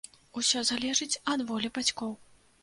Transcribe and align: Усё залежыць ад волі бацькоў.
Усё 0.39 0.63
залежыць 0.69 1.19
ад 1.35 1.45
волі 1.51 1.73
бацькоў. 1.77 2.11